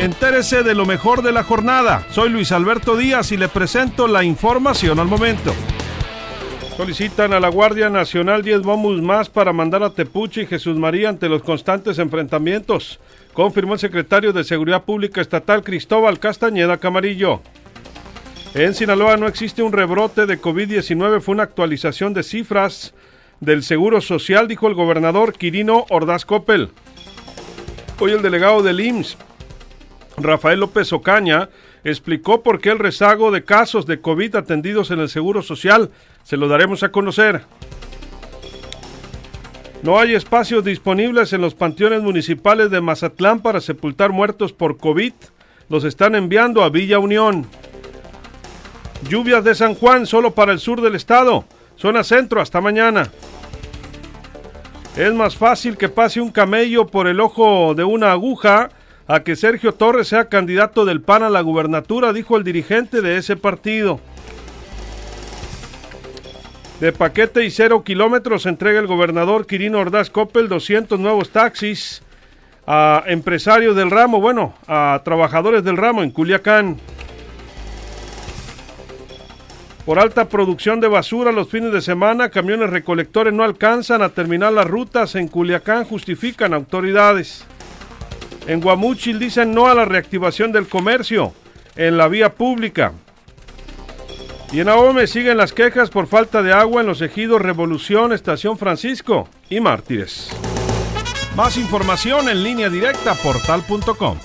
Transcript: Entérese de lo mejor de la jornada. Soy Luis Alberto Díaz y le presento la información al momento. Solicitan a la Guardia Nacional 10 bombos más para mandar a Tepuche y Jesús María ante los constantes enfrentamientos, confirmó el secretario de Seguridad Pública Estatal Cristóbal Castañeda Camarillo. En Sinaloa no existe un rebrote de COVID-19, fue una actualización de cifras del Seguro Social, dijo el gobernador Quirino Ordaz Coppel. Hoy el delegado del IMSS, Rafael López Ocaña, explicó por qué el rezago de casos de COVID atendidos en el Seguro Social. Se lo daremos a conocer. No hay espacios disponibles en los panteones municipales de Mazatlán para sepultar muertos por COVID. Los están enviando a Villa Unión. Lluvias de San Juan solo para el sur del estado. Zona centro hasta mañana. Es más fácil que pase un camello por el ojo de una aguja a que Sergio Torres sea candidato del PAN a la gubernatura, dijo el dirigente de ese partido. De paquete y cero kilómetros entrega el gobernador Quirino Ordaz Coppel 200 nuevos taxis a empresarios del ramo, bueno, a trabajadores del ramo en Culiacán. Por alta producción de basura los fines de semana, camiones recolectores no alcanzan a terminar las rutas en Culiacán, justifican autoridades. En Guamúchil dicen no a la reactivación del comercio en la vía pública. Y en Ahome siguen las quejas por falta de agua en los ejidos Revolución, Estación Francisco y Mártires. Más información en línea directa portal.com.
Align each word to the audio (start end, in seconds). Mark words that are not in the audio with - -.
Entérese 0.00 0.64
de 0.64 0.74
lo 0.74 0.86
mejor 0.86 1.22
de 1.22 1.30
la 1.30 1.44
jornada. 1.44 2.04
Soy 2.10 2.28
Luis 2.28 2.50
Alberto 2.50 2.96
Díaz 2.96 3.30
y 3.30 3.36
le 3.36 3.48
presento 3.48 4.08
la 4.08 4.24
información 4.24 4.98
al 4.98 5.06
momento. 5.06 5.54
Solicitan 6.76 7.32
a 7.32 7.38
la 7.38 7.48
Guardia 7.48 7.88
Nacional 7.88 8.42
10 8.42 8.62
bombos 8.62 9.00
más 9.00 9.30
para 9.30 9.52
mandar 9.52 9.84
a 9.84 9.90
Tepuche 9.90 10.42
y 10.42 10.46
Jesús 10.46 10.76
María 10.76 11.08
ante 11.08 11.28
los 11.28 11.44
constantes 11.44 12.00
enfrentamientos, 12.00 12.98
confirmó 13.32 13.74
el 13.74 13.78
secretario 13.78 14.32
de 14.32 14.42
Seguridad 14.42 14.82
Pública 14.82 15.20
Estatal 15.20 15.62
Cristóbal 15.62 16.18
Castañeda 16.18 16.78
Camarillo. 16.78 17.40
En 18.54 18.74
Sinaloa 18.74 19.16
no 19.16 19.28
existe 19.28 19.62
un 19.62 19.72
rebrote 19.72 20.26
de 20.26 20.40
COVID-19, 20.40 21.20
fue 21.20 21.34
una 21.34 21.44
actualización 21.44 22.12
de 22.12 22.24
cifras 22.24 22.94
del 23.38 23.62
Seguro 23.62 24.00
Social, 24.00 24.48
dijo 24.48 24.66
el 24.66 24.74
gobernador 24.74 25.32
Quirino 25.34 25.86
Ordaz 25.90 26.24
Coppel. 26.24 26.70
Hoy 28.00 28.10
el 28.10 28.22
delegado 28.22 28.64
del 28.64 28.80
IMSS, 28.80 29.16
Rafael 30.16 30.60
López 30.60 30.92
Ocaña, 30.92 31.48
explicó 31.82 32.42
por 32.42 32.60
qué 32.60 32.70
el 32.70 32.78
rezago 32.78 33.30
de 33.30 33.44
casos 33.44 33.86
de 33.86 34.00
COVID 34.00 34.36
atendidos 34.36 34.90
en 34.90 35.00
el 35.00 35.08
Seguro 35.08 35.42
Social. 35.42 35.90
Se 36.22 36.36
lo 36.36 36.48
daremos 36.48 36.82
a 36.82 36.90
conocer. 36.90 37.42
No 39.82 39.98
hay 39.98 40.14
espacios 40.14 40.64
disponibles 40.64 41.32
en 41.32 41.42
los 41.42 41.54
panteones 41.54 42.02
municipales 42.02 42.70
de 42.70 42.80
Mazatlán 42.80 43.40
para 43.40 43.60
sepultar 43.60 44.12
muertos 44.12 44.52
por 44.52 44.78
COVID. 44.78 45.12
Los 45.68 45.84
están 45.84 46.14
enviando 46.14 46.62
a 46.62 46.70
Villa 46.70 46.98
Unión. 46.98 47.46
Lluvias 49.08 49.44
de 49.44 49.54
San 49.54 49.74
Juan 49.74 50.06
solo 50.06 50.30
para 50.30 50.52
el 50.52 50.58
sur 50.58 50.80
del 50.80 50.94
estado. 50.94 51.44
Zona 51.76 52.04
centro 52.04 52.40
hasta 52.40 52.60
mañana. 52.60 53.10
Es 54.96 55.12
más 55.12 55.36
fácil 55.36 55.76
que 55.76 55.88
pase 55.88 56.20
un 56.20 56.30
camello 56.30 56.86
por 56.86 57.08
el 57.08 57.20
ojo 57.20 57.74
de 57.74 57.84
una 57.84 58.12
aguja 58.12 58.70
a 59.06 59.20
que 59.20 59.36
Sergio 59.36 59.72
Torres 59.72 60.08
sea 60.08 60.28
candidato 60.28 60.84
del 60.84 61.00
PAN 61.00 61.22
a 61.22 61.30
la 61.30 61.42
gubernatura, 61.42 62.12
dijo 62.12 62.36
el 62.36 62.44
dirigente 62.44 63.02
de 63.02 63.18
ese 63.18 63.36
partido. 63.36 64.00
De 66.80 66.92
paquete 66.92 67.44
y 67.44 67.50
cero 67.50 67.84
kilómetros 67.84 68.46
entrega 68.46 68.80
el 68.80 68.86
gobernador 68.86 69.46
Quirino 69.46 69.78
Ordaz 69.78 70.10
Coppel 70.10 70.48
200 70.48 70.98
nuevos 70.98 71.30
taxis 71.30 72.02
a 72.66 73.04
empresarios 73.06 73.76
del 73.76 73.90
ramo, 73.90 74.20
bueno, 74.20 74.54
a 74.66 75.00
trabajadores 75.04 75.62
del 75.64 75.76
ramo 75.76 76.02
en 76.02 76.10
Culiacán. 76.10 76.78
Por 79.84 79.98
alta 79.98 80.30
producción 80.30 80.80
de 80.80 80.88
basura 80.88 81.30
los 81.30 81.50
fines 81.50 81.70
de 81.70 81.82
semana, 81.82 82.30
camiones 82.30 82.70
recolectores 82.70 83.34
no 83.34 83.44
alcanzan 83.44 84.00
a 84.00 84.08
terminar 84.08 84.54
las 84.54 84.66
rutas 84.66 85.14
en 85.14 85.28
Culiacán, 85.28 85.84
justifican 85.84 86.54
autoridades. 86.54 87.44
En 88.46 88.60
Guamúchil 88.60 89.18
dicen 89.18 89.54
no 89.54 89.66
a 89.66 89.74
la 89.74 89.84
reactivación 89.84 90.52
del 90.52 90.68
comercio 90.68 91.32
en 91.76 91.96
la 91.96 92.08
vía 92.08 92.34
pública. 92.34 92.92
Y 94.52 94.60
en 94.60 94.68
Ahome 94.68 95.06
siguen 95.06 95.36
las 95.36 95.52
quejas 95.52 95.90
por 95.90 96.06
falta 96.06 96.42
de 96.42 96.52
agua 96.52 96.80
en 96.80 96.86
los 96.86 97.00
ejidos 97.00 97.42
Revolución, 97.42 98.12
Estación 98.12 98.58
Francisco 98.58 99.28
y 99.48 99.60
Mártires. 99.60 100.30
Más 101.34 101.56
información 101.56 102.28
en 102.28 102.44
línea 102.44 102.70
directa 102.70 103.14
portal.com. 103.14 104.18